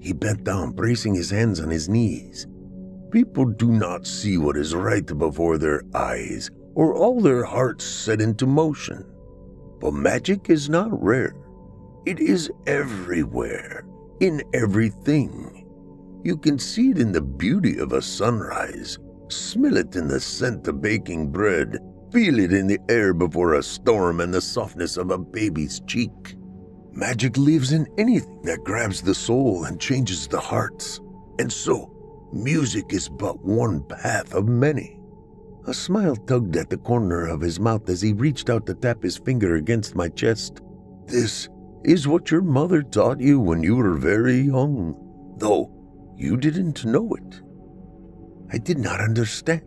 [0.00, 2.46] He bent down, bracing his hands on his knees.
[3.10, 8.20] People do not see what is right before their eyes, or all their hearts set
[8.20, 9.04] into motion.
[9.80, 11.34] But magic is not rare.
[12.06, 13.84] It is everywhere,
[14.20, 15.59] in everything.
[16.22, 20.68] You can see it in the beauty of a sunrise, smell it in the scent
[20.68, 21.78] of baking bread,
[22.12, 26.36] feel it in the air before a storm and the softness of a baby's cheek.
[26.92, 31.00] Magic lives in anything that grabs the soul and changes the hearts.
[31.38, 31.90] And so,
[32.34, 35.00] music is but one path of many.
[35.66, 39.02] A smile tugged at the corner of his mouth as he reached out to tap
[39.02, 40.60] his finger against my chest.
[41.06, 41.48] This
[41.82, 44.94] is what your mother taught you when you were very young,
[45.38, 45.79] though
[46.20, 47.40] you didn't know it.
[48.52, 49.62] I did not understand.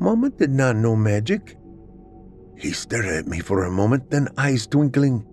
[0.00, 1.56] Mama did not know magic.
[2.58, 5.24] He stared at me for a moment, then eyes twinkling.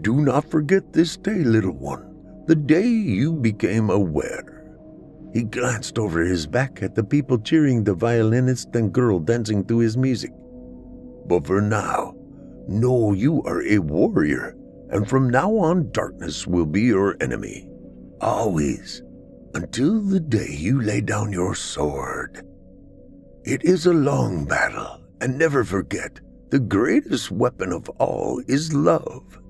[0.00, 4.64] Do not forget this day, little one, the day you became aware.
[5.32, 9.80] He glanced over his back at the people cheering the violinist and girl dancing to
[9.80, 10.32] his music.
[11.26, 12.14] But for now,
[12.68, 14.56] know you are a warrior,
[14.90, 17.68] and from now on, darkness will be your enemy.
[18.20, 19.02] Always,
[19.54, 22.44] until the day you lay down your sword.
[23.44, 29.40] It is a long battle, and never forget the greatest weapon of all is love.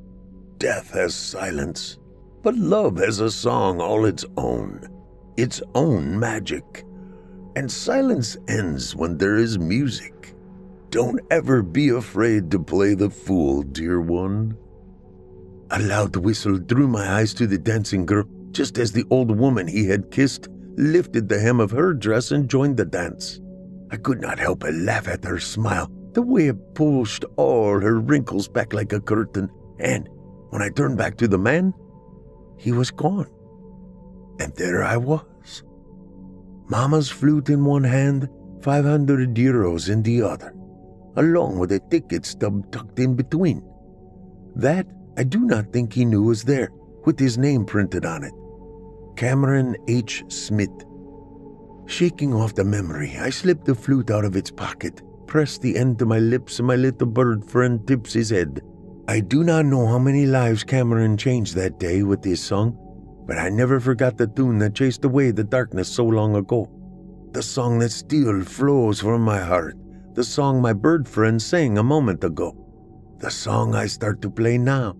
[0.58, 1.98] Death has silence,
[2.42, 4.88] but love has a song all its own,
[5.36, 6.84] its own magic.
[7.56, 10.34] And silence ends when there is music.
[10.90, 14.56] Don't ever be afraid to play the fool, dear one.
[15.70, 19.66] A loud whistle drew my eyes to the dancing girl just as the old woman
[19.66, 23.40] he had kissed lifted the hem of her dress and joined the dance.
[23.90, 28.00] I could not help but laugh at her smile, the way it pushed all her
[28.00, 30.08] wrinkles back like a curtain, and
[30.50, 31.74] when I turned back to the man,
[32.58, 33.28] he was gone.
[34.40, 35.62] And there I was.
[36.68, 38.28] Mama's flute in one hand,
[38.62, 40.54] 500 euros in the other,
[41.16, 43.62] along with a ticket stub tucked in between.
[44.56, 44.86] That
[45.16, 46.70] I do not think he knew was there,
[47.04, 48.32] with his name printed on it.
[49.16, 50.24] Cameron H.
[50.28, 50.84] Smith.
[51.86, 56.00] Shaking off the memory, I slipped the flute out of its pocket, pressed the end
[56.00, 58.60] to my lips, and my little bird friend tips his head.
[59.06, 62.76] I do not know how many lives Cameron changed that day with this song,
[63.26, 66.68] but I never forgot the tune that chased away the darkness so long ago.
[67.32, 69.76] The song that still flows from my heart,
[70.14, 72.56] the song my bird friend sang a moment ago,
[73.18, 74.96] the song I start to play now.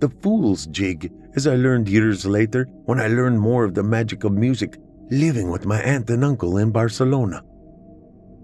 [0.00, 4.24] The Fool's Jig as I learned years later when I learned more of the magic
[4.24, 4.76] of music
[5.10, 7.42] living with my aunt and uncle in Barcelona.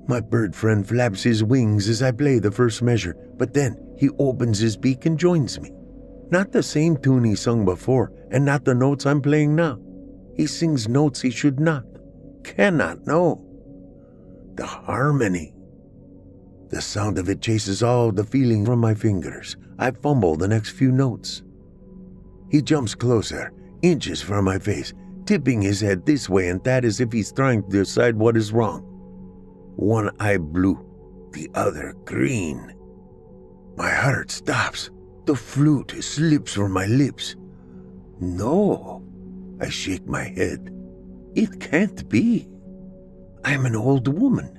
[0.06, 4.10] My bird friend flaps his wings as I play the first measure, but then he
[4.18, 5.72] opens his beak and joins me.
[6.30, 9.78] Not the same tune he sung before, and not the notes I'm playing now.
[10.36, 11.84] He sings notes he should not,
[12.44, 13.44] cannot know.
[14.54, 15.54] The harmony.
[16.68, 19.56] The sound of it chases all the feeling from my fingers.
[19.78, 21.42] I fumble the next few notes.
[22.50, 24.92] He jumps closer, inches from my face,
[25.24, 28.52] tipping his head this way and that as if he's trying to decide what is
[28.52, 28.82] wrong.
[29.76, 30.84] One eye blue,
[31.32, 32.74] the other green.
[33.76, 34.90] My heart stops.
[35.26, 37.36] The flute slips from my lips.
[38.18, 39.02] No,
[39.60, 40.74] I shake my head.
[41.34, 42.48] It can't be.
[43.44, 44.56] I'm an old woman.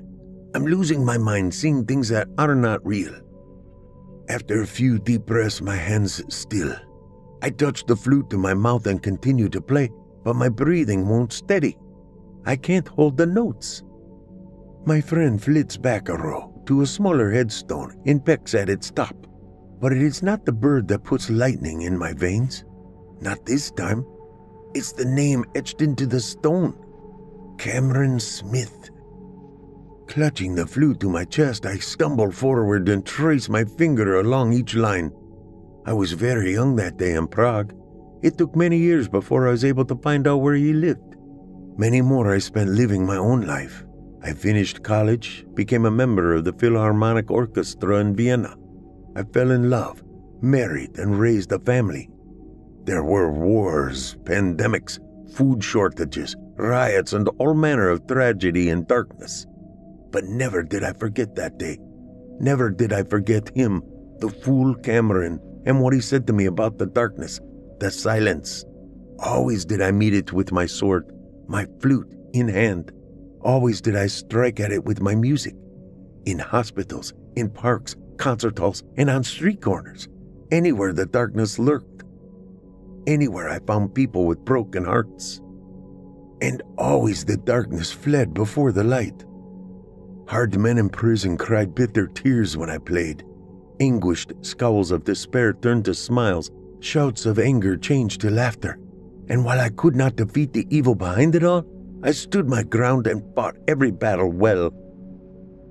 [0.56, 3.14] I'm losing my mind seeing things that are not real.
[4.30, 6.74] After a few deep breaths, my hands still.
[7.42, 9.90] I touch the flute to my mouth and continue to play,
[10.24, 11.78] but my breathing won't steady.
[12.46, 13.84] I can't hold the notes.
[14.86, 19.16] My friend flits back a row to a smaller headstone and pecks at its top.
[19.80, 22.64] But it is not the bird that puts lightning in my veins.
[23.20, 24.06] Not this time.
[24.74, 26.76] It's the name etched into the stone
[27.58, 28.90] Cameron Smith.
[30.08, 34.76] Clutching the flute to my chest, I stumble forward and trace my finger along each
[34.76, 35.12] line.
[35.84, 37.74] I was very young that day in Prague.
[38.22, 41.16] It took many years before I was able to find out where he lived.
[41.78, 43.84] Many more I spent living my own life.
[44.22, 48.56] I finished college, became a member of the Philharmonic Orchestra in Vienna.
[49.16, 50.04] I fell in love,
[50.42, 52.12] married, and raised a family.
[52.84, 55.00] There were wars, pandemics,
[55.34, 59.48] food shortages, riots, and all manner of tragedy and darkness.
[60.12, 61.80] But never did I forget that day.
[62.40, 63.82] Never did I forget him,
[64.20, 67.40] the fool Cameron, and what he said to me about the darkness,
[67.80, 68.66] the silence.
[69.20, 71.12] Always did I meet it with my sword,
[71.48, 72.92] my flute in hand.
[73.42, 75.56] Always did I strike at it with my music.
[76.26, 80.08] In hospitals, in parks, concert halls, and on street corners.
[80.52, 82.04] Anywhere the darkness lurked.
[83.08, 85.42] Anywhere I found people with broken hearts.
[86.42, 89.26] And always the darkness fled before the light.
[90.28, 93.24] Hard men in prison cried bitter tears when I played.
[93.82, 96.52] Anguished scowls of despair turned to smiles,
[96.82, 98.80] shouts of anger changed to laughter.
[99.28, 101.66] And while I could not defeat the evil behind it all,
[102.04, 104.72] I stood my ground and fought every battle well.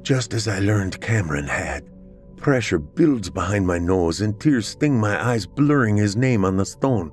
[0.03, 1.89] Just as I learned Cameron had.
[2.37, 6.67] Pressure builds behind my nose and tears sting my eyes, blurring his name on the
[6.67, 7.13] stone.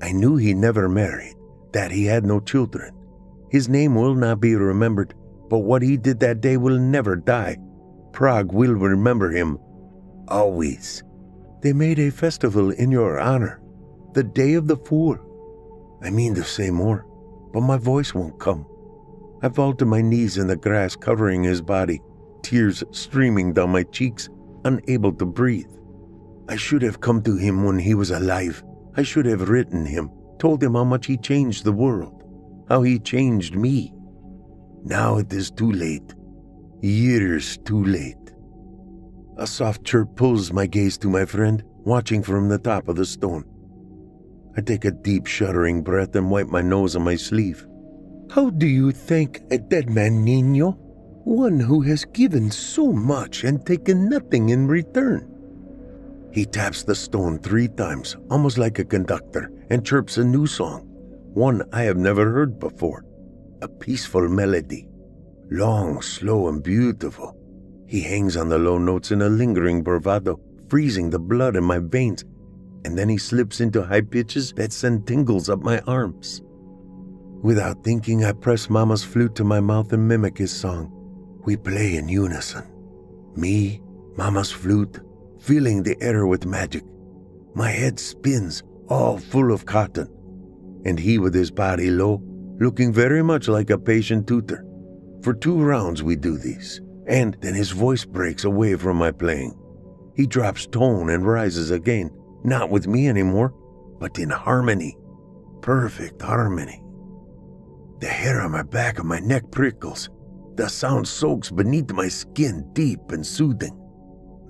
[0.00, 1.34] I knew he never married,
[1.72, 2.94] that he had no children.
[3.50, 5.12] His name will not be remembered,
[5.50, 7.58] but what he did that day will never die.
[8.12, 9.58] Prague will remember him
[10.32, 11.04] always.
[11.60, 13.60] They made a festival in your honor,
[14.14, 15.18] the Day of the Fool.
[16.02, 17.06] I mean to say more,
[17.52, 18.66] but my voice won't come.
[19.42, 22.00] I fall to my knees in the grass, covering his body,
[22.42, 24.28] tears streaming down my cheeks,
[24.64, 25.70] unable to breathe.
[26.48, 28.64] I should have come to him when he was alive.
[28.96, 32.24] I should have written him, told him how much he changed the world,
[32.68, 33.92] how he changed me.
[34.84, 36.14] Now it is too late.
[36.80, 38.21] Years too late.
[39.38, 43.06] A soft chirp pulls my gaze to my friend, watching from the top of the
[43.06, 43.44] stone.
[44.56, 47.66] I take a deep, shuddering breath and wipe my nose on my sleeve.
[48.30, 50.72] How do you thank a dead man, Nino?
[51.24, 55.28] One who has given so much and taken nothing in return.
[56.32, 60.80] He taps the stone three times, almost like a conductor, and chirps a new song,
[61.32, 63.04] one I have never heard before.
[63.62, 64.88] A peaceful melody.
[65.50, 67.36] Long, slow, and beautiful.
[67.92, 70.40] He hangs on the low notes in a lingering bravado,
[70.70, 72.24] freezing the blood in my veins,
[72.86, 76.40] and then he slips into high pitches that send tingles up my arms.
[77.42, 80.90] Without thinking, I press Mama's flute to my mouth and mimic his song.
[81.44, 82.64] We play in unison.
[83.36, 83.82] Me,
[84.16, 85.00] Mama's flute,
[85.38, 86.84] filling the air with magic.
[87.54, 90.08] My head spins, all full of cotton,
[90.86, 92.22] and he with his body low,
[92.58, 94.64] looking very much like a patient tutor.
[95.20, 99.58] For two rounds we do these and then his voice breaks away from my playing.
[100.14, 102.10] He drops tone and rises again,
[102.44, 103.54] not with me anymore,
[103.98, 104.96] but in harmony.
[105.60, 106.82] Perfect harmony.
[108.00, 110.10] The hair on my back and my neck prickles.
[110.56, 113.78] The sound soaks beneath my skin, deep and soothing.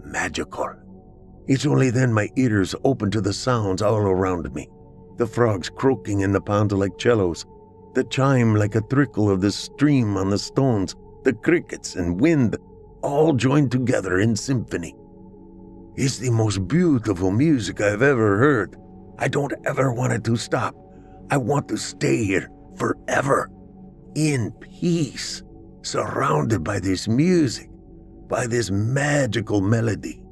[0.05, 0.71] Magical.
[1.47, 4.69] It's only then my ears open to the sounds all around me.
[5.19, 7.45] The frogs croaking in the pond like cellos,
[7.95, 12.57] the chime like a trickle of the stream on the stones, the crickets and wind
[13.03, 14.95] all joined together in symphony.
[15.95, 18.77] It's the most beautiful music I've ever heard.
[19.19, 20.75] I don't ever want it to stop.
[21.31, 23.51] I want to stay here forever,
[24.15, 25.43] in peace,
[25.83, 27.69] surrounded by this music,
[28.29, 30.23] by this magical melody.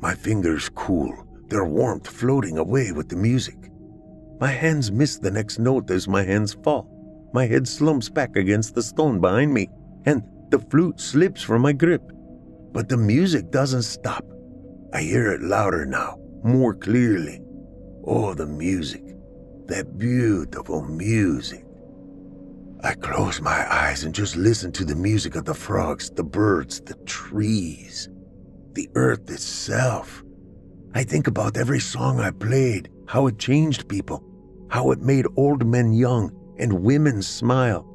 [0.00, 1.14] My fingers cool,
[1.48, 3.70] their warmth floating away with the music.
[4.40, 6.90] My hands miss the next note as my hands fall.
[7.32, 9.68] My head slumps back against the stone behind me
[10.06, 12.02] and the flute slips from my grip.
[12.72, 14.24] But the music doesn't stop.
[14.92, 17.40] I hear it louder now, more clearly.
[18.04, 19.02] Oh, the music.
[19.66, 21.64] That beautiful music.
[22.82, 26.80] I close my eyes and just listen to the music of the frogs, the birds,
[26.82, 28.10] the trees,
[28.74, 30.22] the earth itself.
[30.94, 34.22] I think about every song I played, how it changed people,
[34.68, 37.88] how it made old men young and women smile,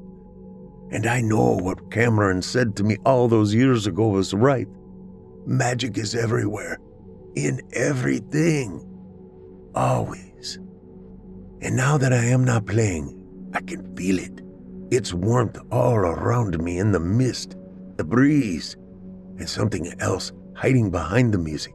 [0.91, 4.67] and I know what Cameron said to me all those years ago was right.
[5.45, 6.79] Magic is everywhere,
[7.35, 8.85] in everything,
[9.75, 10.59] always.
[11.61, 13.15] And now that I am not playing,
[13.53, 14.41] I can feel it.
[14.91, 17.55] Its warmth all around me in the mist,
[17.97, 18.75] the breeze,
[19.37, 21.73] and something else hiding behind the music.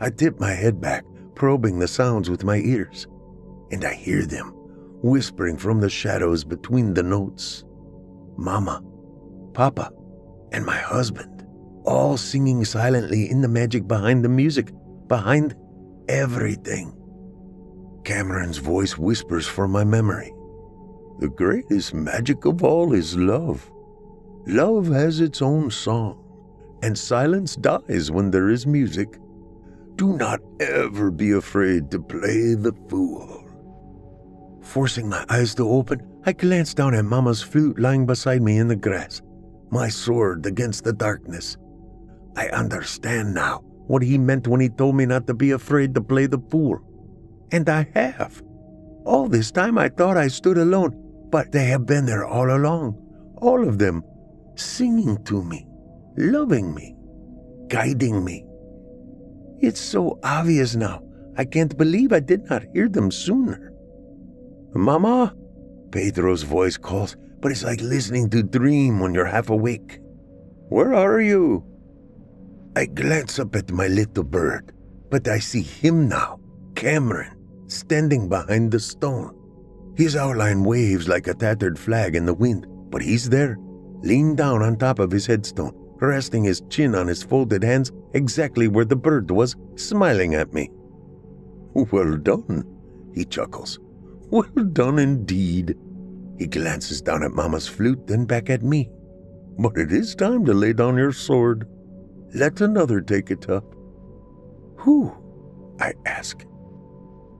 [0.00, 3.06] I tip my head back, probing the sounds with my ears,
[3.70, 4.54] and I hear them
[5.02, 7.64] whispering from the shadows between the notes.
[8.36, 8.82] Mama,
[9.54, 9.90] Papa,
[10.52, 11.46] and my husband,
[11.84, 14.72] all singing silently in the magic behind the music,
[15.08, 15.54] behind
[16.08, 16.92] everything.
[18.04, 20.32] Cameron's voice whispers from my memory.
[21.18, 23.70] The greatest magic of all is love.
[24.46, 26.16] Love has its own song,
[26.82, 29.18] and silence dies when there is music.
[29.96, 33.39] Do not ever be afraid to play the fool.
[34.62, 38.68] Forcing my eyes to open, I glanced down at Mama's flute lying beside me in
[38.68, 39.22] the grass,
[39.70, 41.56] my sword against the darkness.
[42.36, 46.00] I understand now what he meant when he told me not to be afraid to
[46.00, 46.78] play the fool.
[47.50, 48.42] And I have.
[49.04, 50.94] All this time I thought I stood alone,
[51.30, 52.94] but they have been there all along,
[53.38, 54.04] all of them,
[54.56, 55.66] singing to me,
[56.16, 56.94] loving me,
[57.68, 58.44] guiding me.
[59.58, 61.02] It's so obvious now.
[61.36, 63.69] I can't believe I did not hear them sooner.
[64.74, 65.34] Mama?
[65.90, 69.98] Pedro's voice calls, but it's like listening to dream when you're half awake.
[70.68, 71.64] Where are you?
[72.76, 74.72] I glance up at my little bird,
[75.10, 76.38] but I see him now,
[76.76, 79.36] Cameron, standing behind the stone.
[79.96, 83.58] His outline waves like a tattered flag in the wind, but he's there,
[84.02, 88.68] leaned down on top of his headstone, resting his chin on his folded hands exactly
[88.68, 90.70] where the bird was, smiling at me.
[91.74, 92.64] Well done,
[93.14, 93.80] he chuckles.
[94.32, 95.76] Well done indeed.
[96.38, 98.88] He glances down at Mama's flute, then back at me.
[99.58, 101.66] But it is time to lay down your sword.
[102.32, 103.64] Let another take it up.
[104.76, 105.12] Who?
[105.80, 106.44] I ask.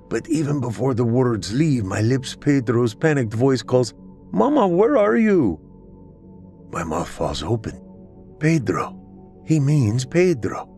[0.09, 3.95] But even before the words leave my lips, Pedro's panicked voice calls,
[4.33, 5.61] Mama, where are you?
[6.73, 7.81] My mouth falls open.
[8.41, 8.97] Pedro.
[9.47, 10.69] He means Pedro.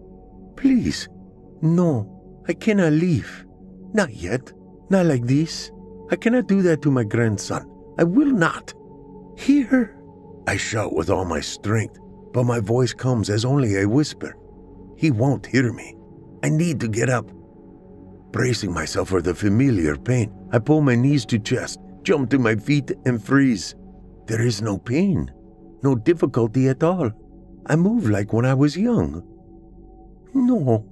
[0.56, 1.08] Please.
[1.62, 3.46] No, I cannot leave.
[3.94, 4.52] Not yet.
[4.90, 5.70] Not like this.
[6.10, 7.70] I cannot do that to my grandson.
[7.98, 8.74] I will not.
[9.36, 9.96] Here.
[10.46, 11.98] I shout with all my strength,
[12.32, 14.36] but my voice comes as only a whisper.
[14.96, 15.96] He won't hear me.
[16.42, 17.30] I need to get up.
[18.32, 22.56] Bracing myself for the familiar pain, I pull my knees to chest, jump to my
[22.56, 23.74] feet, and freeze.
[24.26, 25.30] There is no pain,
[25.82, 27.10] no difficulty at all.
[27.66, 29.22] I move like when I was young.
[30.34, 30.86] No,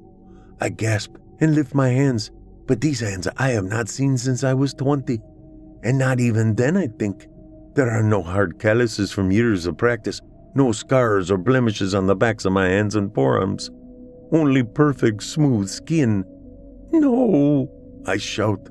[0.61, 2.31] I gasp and lift my hands,
[2.71, 5.21] but these hands I have not seen since I was 20.
[5.83, 7.27] And not even then, I think.
[7.75, 10.21] There are no hard calluses from years of practice,
[10.55, 13.73] no scars or blemishes on the backs of my hands and forearms,
[14.31, 16.25] only perfect smooth skin
[16.93, 17.69] no!
[18.07, 18.69] I shout.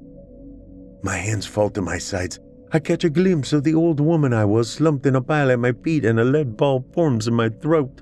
[1.03, 2.39] My hands fall to my sides.
[2.71, 5.59] I catch a glimpse of the old woman I was slumped in a pile at
[5.59, 8.01] my feet, and a lead ball forms in my throat.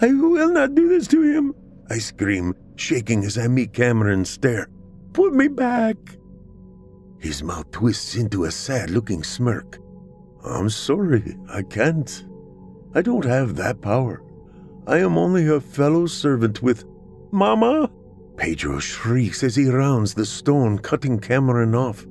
[0.00, 1.52] I will not do this to him,
[1.90, 4.68] I scream, shaking as I meet Cameron's stare.
[5.12, 5.96] Put me back!
[7.18, 9.78] His mouth twists into a sad looking smirk.
[10.44, 12.24] I'm sorry, I can't.
[12.94, 14.22] I don't have that power.
[14.86, 16.84] I am only a fellow servant with.
[17.30, 17.90] Mama?
[18.36, 22.06] Pedro shrieks as he rounds the stone, cutting Cameron off.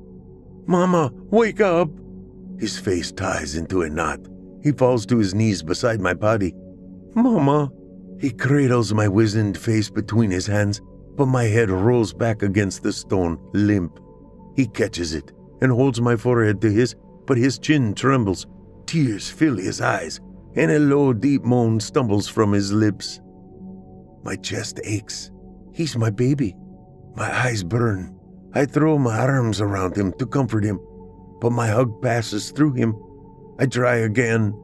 [0.66, 1.90] Mama, wake up!
[2.58, 4.20] His face ties into a knot.
[4.64, 6.54] He falls to his knees beside my body.
[7.16, 7.72] Mama!
[8.20, 10.80] He cradles my wizened face between his hands,
[11.22, 14.00] but my head rolls back against the stone, limp.
[14.56, 16.96] He catches it and holds my forehead to his,
[17.28, 18.48] but his chin trembles.
[18.88, 20.20] Tears fill his eyes,
[20.56, 23.22] and a low, deep moan stumbles from his lips.
[24.24, 25.30] My chest aches.
[25.72, 26.56] He's my baby.
[27.16, 28.18] My eyes burn.
[28.56, 30.80] I throw my arms around him to comfort him,
[31.40, 33.00] but my hug passes through him.
[33.60, 34.60] I try again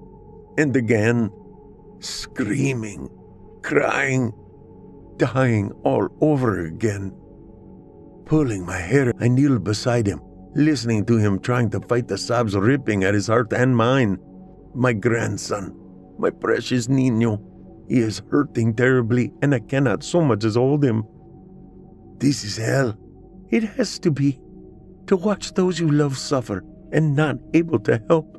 [0.57, 1.29] and again,
[1.99, 3.11] screaming,
[3.61, 4.33] crying,
[5.17, 7.13] dying all over again.
[8.25, 10.21] Pulling my hair, I kneel beside him,
[10.53, 14.17] listening to him trying to fight the sobs ripping at his heart and mine.
[14.73, 15.75] My grandson,
[16.17, 17.41] my precious Nino.
[17.87, 21.05] He is hurting terribly, and I cannot so much as hold him.
[22.17, 22.97] This is hell.
[23.49, 24.41] It has to be.
[25.07, 28.37] To watch those you love suffer and not able to help.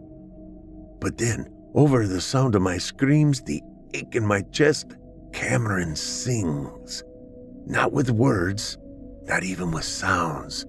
[1.01, 3.62] But then, over the sound of my screams, the
[3.95, 4.97] ache in my chest,
[5.33, 7.03] Cameron sings.
[7.66, 8.79] Not with words,
[9.24, 10.64] not even with sounds,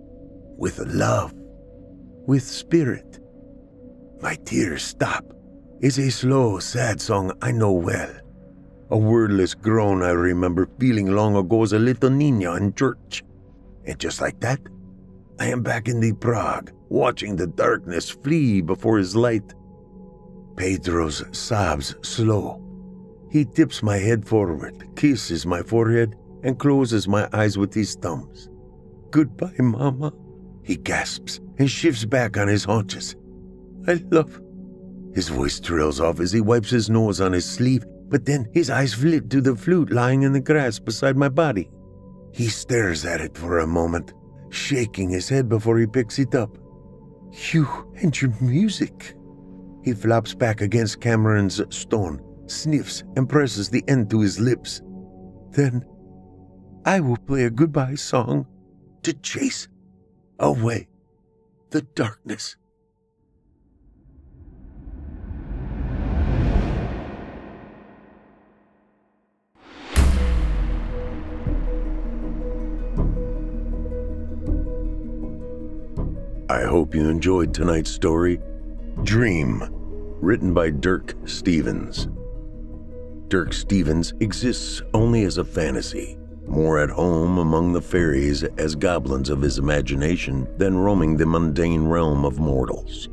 [0.57, 1.33] with love,
[2.27, 3.19] with spirit.
[4.21, 5.25] My tears stop.
[5.79, 8.11] It's a slow, sad song I know well.
[8.91, 13.23] A wordless groan I remember feeling long ago as a little niña in church.
[13.85, 14.59] And just like that,
[15.39, 19.53] I am back in the Prague, watching the darkness flee before his light.
[20.57, 22.61] Pedro's sobs slow.
[23.29, 28.49] He tips my head forward, kisses my forehead, and closes my eyes with his thumbs.
[29.11, 30.13] Goodbye, Mama,
[30.63, 33.15] he gasps and shifts back on his haunches.
[33.87, 34.41] I love.
[35.13, 38.69] His voice trails off as he wipes his nose on his sleeve but then his
[38.69, 41.69] eyes flit to the flute lying in the grass beside my body.
[42.33, 44.13] He stares at it for a moment,
[44.49, 46.57] shaking his head before he picks it up.
[47.51, 47.67] You
[48.01, 49.15] and your music.
[49.83, 52.19] He flops back against Cameron's stone,
[52.49, 54.81] sniffs, and presses the end to his lips.
[55.51, 55.85] Then
[56.85, 58.47] I will play a goodbye song
[59.03, 59.67] to chase
[60.39, 60.87] away
[61.71, 62.55] the darkness.
[76.49, 78.39] I hope you enjoyed tonight's story,
[79.03, 79.63] Dream,
[80.19, 82.07] written by Dirk Stevens.
[83.29, 86.17] Dirk Stevens exists only as a fantasy,
[86.47, 91.85] more at home among the fairies as goblins of his imagination than roaming the mundane
[91.85, 93.07] realm of mortals.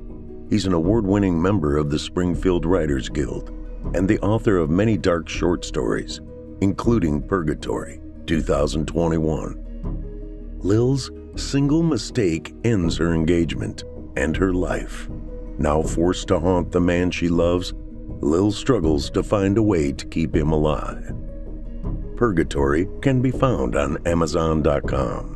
[0.48, 3.50] He's an award winning member of the Springfield Writers Guild
[3.94, 6.22] and the author of many dark short stories,
[6.62, 10.56] including Purgatory, 2021.
[10.60, 13.84] Lil's single mistake ends her engagement
[14.16, 15.10] and her life.
[15.58, 17.74] Now forced to haunt the man she loves,
[18.20, 21.14] Lil struggles to find a way to keep him alive.
[22.16, 25.35] Purgatory can be found on Amazon.com.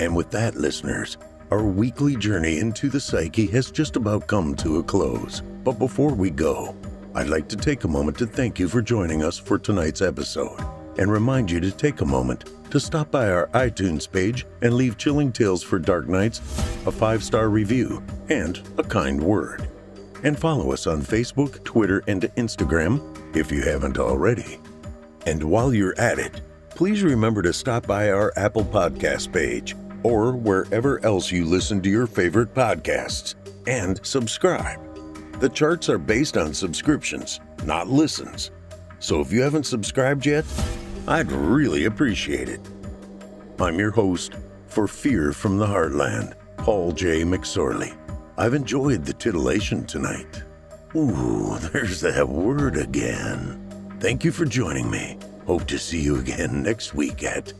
[0.00, 1.18] And with that, listeners,
[1.50, 5.42] our weekly journey into the psyche has just about come to a close.
[5.64, 6.74] But before we go,
[7.14, 10.58] I'd like to take a moment to thank you for joining us for tonight's episode
[10.98, 14.96] and remind you to take a moment to stop by our iTunes page and leave
[14.96, 16.38] Chilling Tales for Dark Nights
[16.86, 19.68] a five star review and a kind word.
[20.24, 24.58] And follow us on Facebook, Twitter, and Instagram if you haven't already.
[25.26, 26.40] And while you're at it,
[26.74, 31.90] please remember to stop by our Apple Podcast page or wherever else you listen to
[31.90, 33.34] your favorite podcasts
[33.66, 34.80] and subscribe.
[35.40, 38.50] The charts are based on subscriptions, not listens.
[38.98, 40.44] So if you haven't subscribed yet,
[41.06, 42.60] I'd really appreciate it.
[43.60, 44.34] I'm your host
[44.66, 47.22] for Fear from the Heartland, Paul J.
[47.22, 47.96] McSorley.
[48.38, 50.42] I've enjoyed the titillation tonight.
[50.96, 53.98] Ooh, there's that word again.
[54.00, 55.18] Thank you for joining me.
[55.46, 57.52] Hope to see you again next week at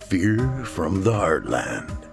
[0.00, 2.11] Fear from the Heartland.